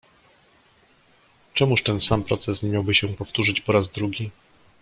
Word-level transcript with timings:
"Czemuż 1.53 1.83
ten 1.83 2.01
sam 2.01 2.23
proces 2.23 2.63
nie 2.63 2.69
miałby 2.69 2.93
się 2.95 3.07
powtórzyć 3.07 3.61
po 3.61 3.71
raz 3.71 3.89
drugi?" 3.89 4.31